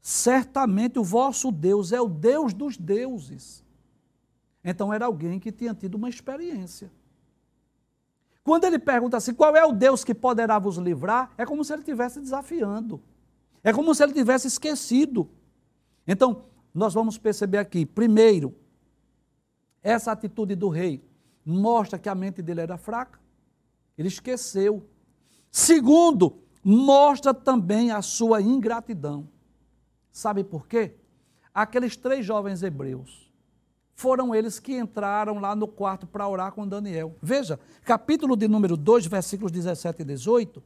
[0.00, 3.62] Certamente o vosso Deus é o Deus dos deuses.
[4.64, 6.90] Então era alguém que tinha tido uma experiência.
[8.48, 11.30] Quando ele pergunta assim, qual é o Deus que poderá vos livrar?
[11.36, 12.98] É como se ele estivesse desafiando.
[13.62, 15.28] É como se ele tivesse esquecido.
[16.06, 18.56] Então, nós vamos perceber aqui, primeiro,
[19.82, 21.04] essa atitude do rei
[21.44, 23.20] mostra que a mente dele era fraca.
[23.98, 24.82] Ele esqueceu.
[25.50, 29.28] Segundo, mostra também a sua ingratidão.
[30.10, 30.94] Sabe por quê?
[31.52, 33.27] Aqueles três jovens hebreus
[33.98, 37.16] foram eles que entraram lá no quarto para orar com Daniel.
[37.20, 40.62] Veja, capítulo de número 2, versículos 17 e 18,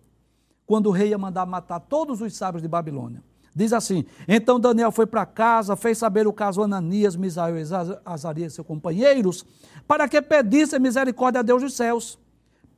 [0.67, 3.25] quando o rei ia mandar matar todos os sábios de Babilônia.
[3.57, 7.63] Diz assim: Então Daniel foi para casa, fez saber o caso Ananias, Misael e
[8.05, 9.47] Azarias, seus companheiros,
[9.89, 12.19] para que pedissem misericórdia a Deus dos céus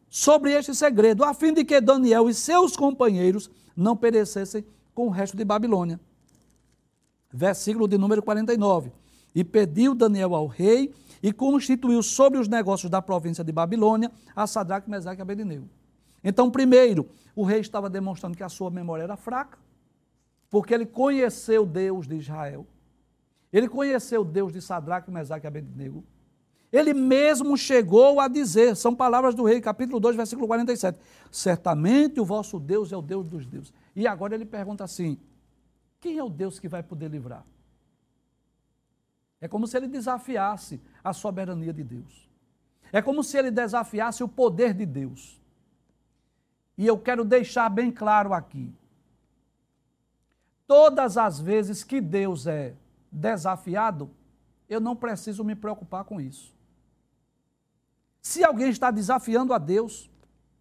[0.09, 4.65] sobre este segredo, a fim de que Daniel e seus companheiros não perecessem
[4.95, 5.99] com o resto de Babilônia
[7.35, 8.93] versículo de número 49.
[9.35, 14.47] E pediu Daniel ao rei e constituiu sobre os negócios da província de Babilônia a
[14.47, 15.69] Sadraque, Mesaque e Abednego.
[16.23, 19.59] Então, primeiro, o rei estava demonstrando que a sua memória era fraca,
[20.49, 22.67] porque ele conheceu Deus de Israel.
[23.53, 26.05] Ele conheceu Deus de Sadraque, Mesaque e Abednego.
[26.73, 30.99] Ele mesmo chegou a dizer, são palavras do rei, capítulo 2, versículo 47.
[31.31, 33.73] Certamente o vosso Deus é o Deus dos deuses.
[33.95, 35.17] E agora ele pergunta assim:
[36.01, 37.47] quem é o Deus que vai poder livrar?
[39.45, 42.27] É como se ele desafiasse a soberania de Deus.
[42.91, 45.39] É como se ele desafiasse o poder de Deus.
[46.79, 48.75] E eu quero deixar bem claro aqui:
[50.67, 52.75] todas as vezes que Deus é
[53.13, 54.11] desafiado,
[54.67, 56.57] eu não preciso me preocupar com isso.
[58.23, 60.11] Se alguém está desafiando a Deus,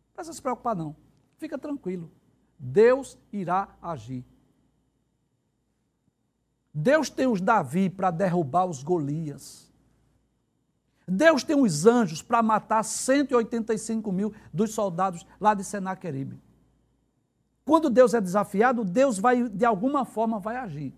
[0.07, 0.93] não precisa se preocupar, não.
[1.37, 2.11] Fica tranquilo.
[2.59, 4.25] Deus irá agir.
[6.73, 9.71] Deus tem os Davi para derrubar os Golias.
[11.07, 16.41] Deus tem os anjos para matar 185 mil dos soldados lá de Senaqueribe.
[17.65, 20.93] Quando Deus é desafiado, Deus vai, de alguma forma, vai agir.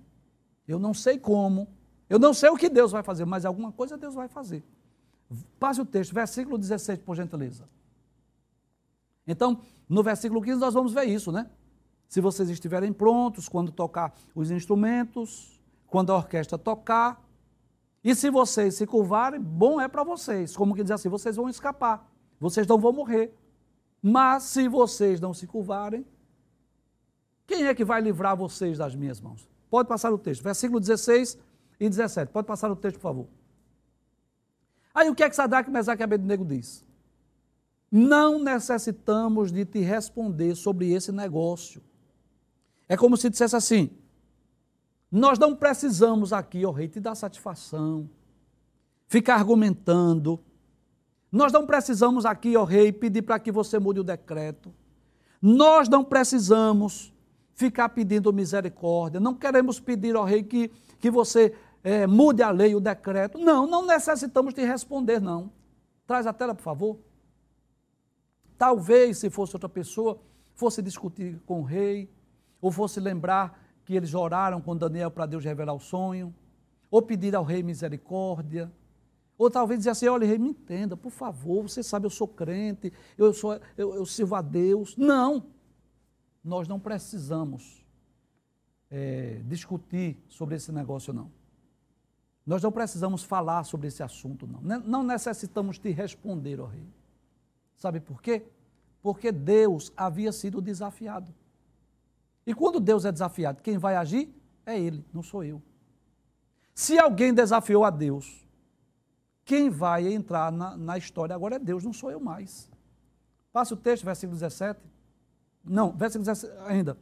[0.68, 1.68] Eu não sei como,
[2.10, 4.64] eu não sei o que Deus vai fazer, mas alguma coisa Deus vai fazer.
[5.60, 7.68] Passe o texto, versículo 16, por gentileza.
[9.28, 11.50] Então, no versículo 15, nós vamos ver isso, né?
[12.08, 15.55] Se vocês estiverem prontos, quando tocar os instrumentos,
[15.96, 17.26] quando a orquestra tocar,
[18.04, 20.54] e se vocês se curvarem, bom é para vocês.
[20.54, 23.34] Como que diz assim, vocês vão escapar, vocês não vão morrer.
[24.02, 26.06] Mas se vocês não se curvarem,
[27.48, 29.48] quem é que vai livrar vocês das minhas mãos?
[29.70, 31.38] Pode passar o texto, versículo 16
[31.80, 32.30] e 17.
[32.30, 33.28] Pode passar o texto, por favor.
[34.94, 36.86] Aí o que é que Sadraque, Mesaque e Abednego diz?
[37.90, 41.82] Não necessitamos de te responder sobre esse negócio.
[42.86, 43.98] É como se dissesse assim:
[45.16, 48.10] nós não precisamos aqui, ó rei, te dar satisfação,
[49.08, 50.38] ficar argumentando.
[51.32, 54.74] Nós não precisamos aqui, ó rei, pedir para que você mude o decreto.
[55.42, 57.14] Nós não precisamos
[57.54, 59.22] ficar pedindo misericórdia.
[59.22, 63.38] Não queremos pedir, ó rei, que, que você é, mude a lei, o decreto.
[63.38, 65.50] Não, não necessitamos te responder, não.
[66.06, 67.00] Traz a tela, por favor.
[68.58, 70.20] Talvez, se fosse outra pessoa,
[70.56, 72.12] fosse discutir com o rei,
[72.60, 76.34] ou fosse lembrar que eles oraram com Daniel para Deus revelar o sonho,
[76.90, 78.72] ou pedir ao rei misericórdia,
[79.38, 82.92] ou talvez dizer assim: olha, rei, me entenda, por favor, você sabe, eu sou crente,
[83.18, 84.98] eu, sou, eu, eu sirvo a Deus.
[84.98, 85.46] Não,
[86.44, 87.86] nós não precisamos
[88.90, 91.32] é, discutir sobre esse negócio, não.
[92.46, 94.62] Nós não precisamos falar sobre esse assunto, não.
[94.80, 96.88] Não necessitamos te responder, ó rei.
[97.76, 98.46] Sabe por quê?
[99.02, 101.34] Porque Deus havia sido desafiado.
[102.46, 104.34] E quando Deus é desafiado, quem vai agir
[104.66, 105.62] é Ele, não sou eu.
[106.74, 108.46] Se alguém desafiou a Deus,
[109.46, 112.70] quem vai entrar na, na história agora é Deus, não sou eu mais.
[113.54, 114.80] Passe o texto, versículo 17.
[115.64, 116.98] Não, versículo 17 ainda.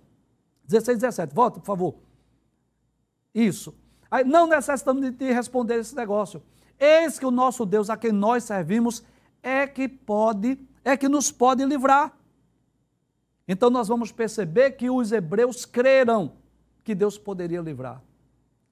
[0.66, 1.34] 16 17.
[1.34, 1.96] Volta, por favor.
[3.34, 3.74] Isso.
[4.12, 6.44] Aí, não necessitamos de te responder esse negócio.
[6.80, 9.04] Eis que o nosso Deus, a quem nós servimos,
[9.42, 12.16] é que pode, é que nos pode livrar.
[13.48, 16.34] Então nós vamos perceber que os hebreus creram
[16.84, 18.02] que Deus poderia livrar.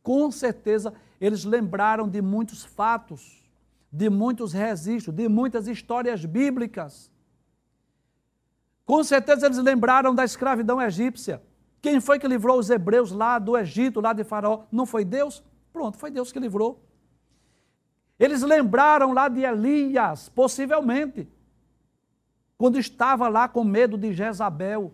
[0.02, 3.50] Com certeza eles lembraram de muitos fatos,
[3.92, 7.12] de muitos registros, de muitas histórias bíblicas.
[8.86, 11.42] Com certeza eles lembraram da escravidão egípcia.
[11.82, 14.64] Quem foi que livrou os hebreus lá do Egito, lá de Faraó?
[14.72, 15.44] Não foi Deus?
[15.74, 16.84] Pronto, foi Deus que livrou.
[18.20, 21.28] Eles lembraram lá de Elias, possivelmente
[22.62, 24.94] quando estava lá com medo de Jezabel,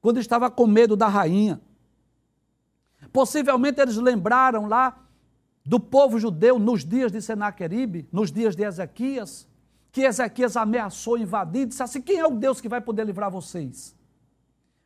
[0.00, 1.60] quando estava com medo da rainha.
[3.12, 4.98] Possivelmente eles lembraram lá
[5.62, 9.46] do povo judeu nos dias de Senaqueribe, nos dias de Ezequias,
[9.92, 13.94] que Ezequias ameaçou invadir, disse assim: quem é o Deus que vai poder livrar vocês?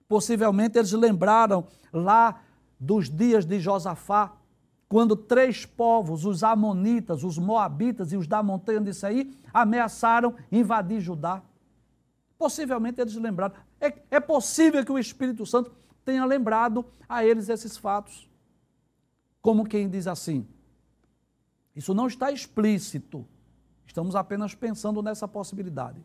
[0.08, 2.42] Possivelmente eles lembraram lá
[2.76, 4.32] dos dias de Josafá,
[4.88, 11.00] quando três povos, os Amonitas, os Moabitas e os da montanha de Saí, ameaçaram invadir
[11.00, 11.42] Judá.
[12.38, 13.54] Possivelmente eles lembraram.
[13.80, 15.72] É, é possível que o Espírito Santo
[16.04, 18.28] tenha lembrado a eles esses fatos.
[19.42, 20.46] Como quem diz assim:
[21.74, 23.26] isso não está explícito,
[23.86, 26.04] estamos apenas pensando nessa possibilidade.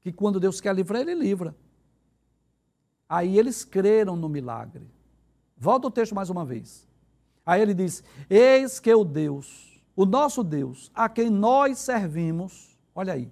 [0.00, 1.54] Que quando Deus quer livrar, Ele livra.
[3.08, 4.88] Aí eles creram no milagre.
[5.56, 6.88] Volta o texto mais uma vez.
[7.44, 13.14] Aí ele diz: Eis que o Deus, o nosso Deus, a quem nós servimos, olha
[13.14, 13.30] aí,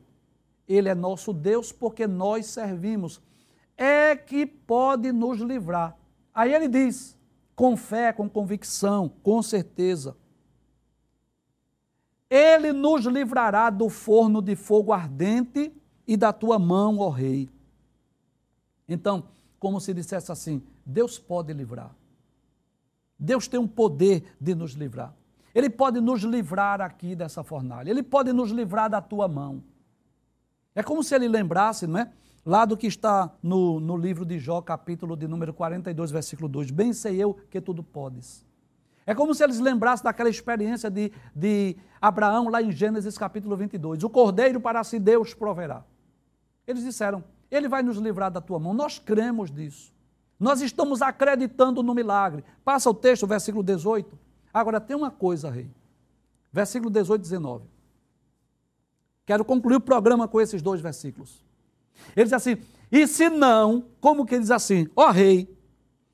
[0.68, 3.20] ele é nosso Deus porque nós servimos,
[3.76, 5.96] é que pode nos livrar.
[6.34, 7.16] Aí ele diz,
[7.56, 10.16] com fé, com convicção, com certeza.
[12.30, 15.72] Ele nos livrará do forno de fogo ardente
[16.06, 17.48] e da tua mão, ó rei.
[18.88, 19.24] Então,
[19.58, 21.94] como se dissesse assim: Deus pode livrar.
[23.18, 25.14] Deus tem um poder de nos livrar.
[25.54, 27.90] Ele pode nos livrar aqui dessa fornalha.
[27.90, 29.62] Ele pode nos livrar da tua mão.
[30.74, 32.12] É como se ele lembrasse, não é?
[32.46, 36.70] Lá do que está no, no livro de Jó, capítulo de número 42, versículo 2.
[36.70, 38.46] Bem sei eu que tudo podes.
[39.04, 44.04] É como se eles lembrassem daquela experiência de, de Abraão, lá em Gênesis capítulo 22.
[44.04, 45.82] O cordeiro para si Deus proverá.
[46.66, 48.72] Eles disseram: Ele vai nos livrar da tua mão.
[48.72, 49.92] Nós cremos nisso.
[50.38, 52.44] Nós estamos acreditando no milagre.
[52.64, 54.18] Passa o texto, versículo 18.
[54.52, 55.70] Agora tem uma coisa, rei.
[56.52, 57.64] Versículo 18 e 19.
[59.26, 61.44] Quero concluir o programa com esses dois versículos.
[62.16, 62.56] Ele diz assim:
[62.90, 64.88] e se não, como que ele diz assim?
[64.96, 65.54] Ó rei,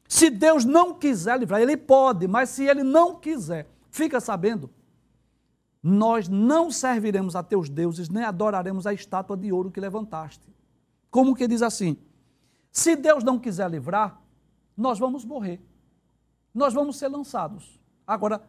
[0.09, 4.70] se Deus não quiser livrar, ele pode, mas se ele não quiser, fica sabendo,
[5.83, 10.49] nós não serviremos a teus deuses, nem adoraremos a estátua de ouro que levantaste.
[11.11, 11.97] Como que diz assim?
[12.75, 14.20] Se Deus não quiser livrar,
[14.77, 15.64] nós vamos morrer.
[16.53, 17.81] Nós vamos ser lançados.
[18.05, 18.43] Agora,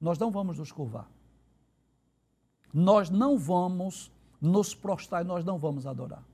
[0.00, 1.06] nós não vamos nos curvar.
[2.72, 4.10] Nós não vamos
[4.40, 6.24] nos prostrar e nós não vamos adorar.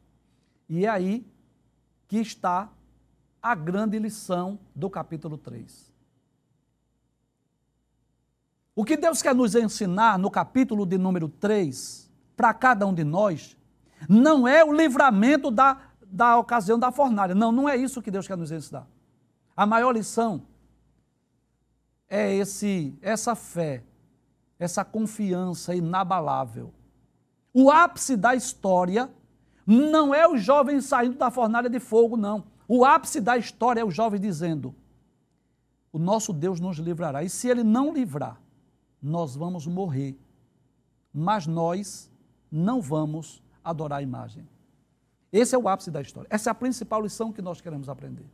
[0.69, 1.27] E é aí
[2.07, 2.71] que está
[3.43, 5.93] a grande lição do capítulo 3.
[8.77, 13.03] O que Deus quer nos ensinar no capítulo de número 3, para cada um de
[13.03, 13.57] nós,
[14.09, 17.35] não é o livramento da, da ocasião da fornalha.
[17.35, 18.87] Não, não é isso que Deus quer nos ensinar.
[19.57, 20.43] A maior lição
[22.09, 23.83] é esse, essa fé,
[24.59, 26.73] essa confiança inabalável.
[27.55, 29.11] O ápice da história
[29.67, 32.45] não é os jovens saindo da fornalha de fogo, não.
[32.69, 34.75] O ápice da história é o jovem dizendo:
[35.91, 37.25] O nosso Deus nos livrará.
[37.25, 38.39] E se ele não livrar,
[39.03, 40.19] nós vamos morrer.
[41.13, 42.11] Mas nós
[42.51, 44.47] não vamos adorar a imagem.
[45.33, 46.29] Esse é o ápice da história.
[46.31, 48.27] Essa é a principal lição que nós queremos aprender.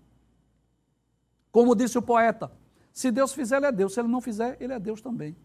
[1.52, 2.50] Como disse o poeta,
[2.92, 3.94] se Deus fizer, ele é Deus.
[3.94, 5.36] Se ele não fizer, ele é Deus também.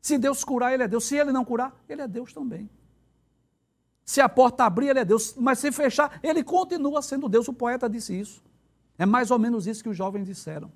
[0.00, 1.04] Se Deus curar, ele é Deus.
[1.04, 2.70] Se ele não curar, ele é Deus também.
[4.04, 7.48] Se a porta abrir, ele é Deus, mas se fechar, ele continua sendo Deus.
[7.48, 8.42] O poeta disse isso.
[8.96, 10.70] É mais ou menos isso que os jovens disseram.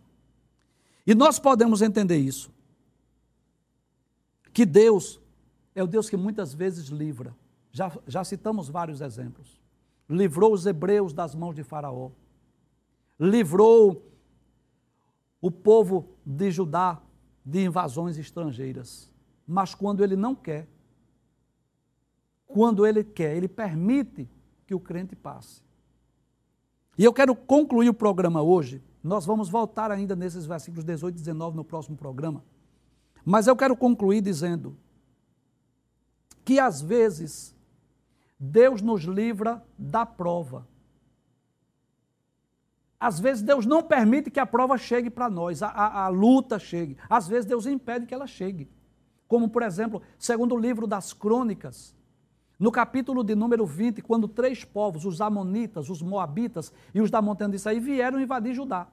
[1.07, 2.53] E nós podemos entender isso.
[4.53, 5.21] Que Deus
[5.75, 7.35] é o Deus que muitas vezes livra.
[7.73, 9.64] Já, já citamos vários exemplos.
[10.09, 12.11] Livrou os hebreus das mãos de Faraó.
[13.19, 14.11] Livrou
[15.41, 17.01] o povo de Judá
[17.45, 19.13] de invasões estrangeiras.
[19.47, 20.67] Mas quando ele não quer,
[22.47, 24.29] quando ele quer, ele permite
[24.67, 25.63] que o crente passe.
[26.97, 28.83] E eu quero concluir o programa hoje.
[29.03, 32.45] Nós vamos voltar ainda nesses versículos 18 e 19 no próximo programa.
[33.25, 34.77] Mas eu quero concluir dizendo
[36.45, 37.54] que às vezes
[38.39, 40.67] Deus nos livra da prova.
[42.99, 46.59] Às vezes Deus não permite que a prova chegue para nós, a, a, a, luta
[46.59, 46.97] chegue.
[47.09, 48.71] Às vezes Deus impede que ela chegue.
[49.29, 51.95] Como, por exemplo, segundo o livro das crônicas,
[52.59, 57.21] no capítulo de número 20, quando três povos, os Amonitas, os Moabitas e os da
[57.21, 58.87] montanha de Isaí, vieram invadir Judá.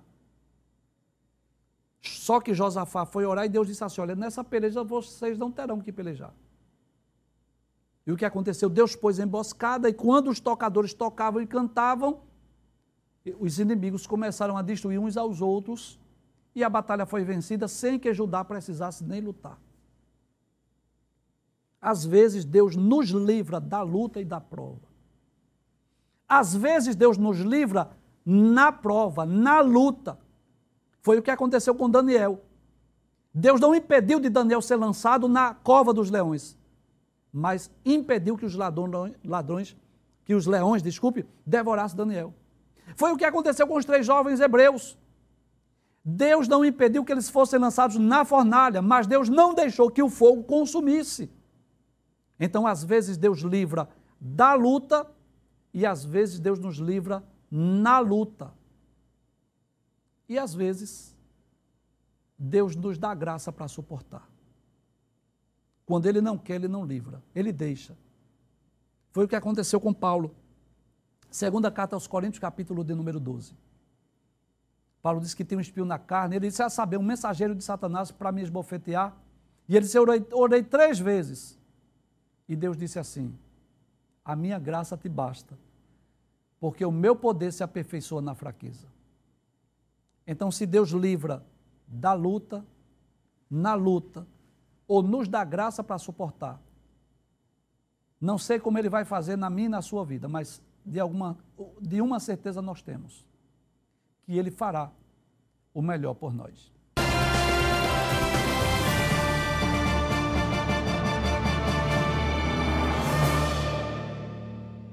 [2.02, 5.80] Só que Josafá foi orar e Deus disse assim: Olha, nessa peleja vocês não terão
[5.80, 6.34] que pelejar.
[8.06, 8.70] E o que aconteceu?
[8.70, 12.22] Deus pôs emboscada e quando os tocadores tocavam e cantavam,
[13.40, 16.00] os inimigos começaram a destruir uns aos outros
[16.56, 19.60] e a batalha foi vencida sem que Judá precisasse nem lutar.
[21.80, 24.92] Às vezes Deus nos livra da luta e da prova.
[26.28, 27.92] Às vezes Deus nos livra
[28.26, 30.18] na prova, na luta.
[31.02, 32.44] Foi o que aconteceu com Daniel.
[33.34, 36.58] Deus não impediu de Daniel ser lançado na cova dos leões,
[37.32, 39.76] mas impediu que os ladrões,
[40.26, 42.34] que os leões, desculpe, devorassem Daniel.
[42.96, 44.98] Foi o que aconteceu com os três jovens hebreus.
[46.04, 50.10] Deus não impediu que eles fossem lançados na fornalha, mas Deus não deixou que o
[50.10, 51.32] fogo consumisse.
[52.40, 53.88] Então, às vezes, Deus livra
[54.20, 55.10] da luta
[55.74, 58.54] e às vezes Deus nos livra na luta.
[60.28, 61.16] E às vezes,
[62.38, 64.31] Deus nos dá graça para suportar.
[65.92, 67.98] Quando Ele não quer, Ele não livra, Ele deixa.
[69.10, 70.34] Foi o que aconteceu com Paulo.
[71.30, 73.54] Segunda carta aos Coríntios, capítulo de número 12.
[75.02, 76.38] Paulo disse que tem um espio na carne.
[76.38, 79.18] Ele disse, a saber, um mensageiro de Satanás para me esbofetear.
[79.68, 81.60] E ele disse, eu orei, orei três vezes.
[82.48, 83.38] E Deus disse assim:
[84.24, 85.60] A minha graça te basta,
[86.58, 88.88] porque o meu poder se aperfeiçoa na fraqueza.
[90.26, 91.46] Então, se Deus livra
[91.86, 92.66] da luta,
[93.50, 94.26] na luta,
[94.92, 96.62] ou nos dá graça para suportar,
[98.20, 101.38] Não sei como ele vai fazer na minha e na sua vida, mas de, alguma,
[101.82, 103.26] de uma certeza nós temos:
[104.24, 104.92] que ele fará
[105.74, 106.71] o melhor por nós.